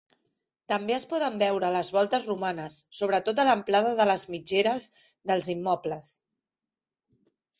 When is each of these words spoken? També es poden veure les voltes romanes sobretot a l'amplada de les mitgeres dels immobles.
També 0.71 0.93
es 0.93 1.03
poden 1.09 1.35
veure 1.41 1.67
les 1.73 1.89
voltes 1.97 2.23
romanes 2.29 2.77
sobretot 3.01 3.41
a 3.43 3.45
l'amplada 3.49 3.93
de 4.01 4.09
les 4.13 4.23
mitgeres 4.37 4.89
dels 5.33 5.51
immobles. 5.57 6.15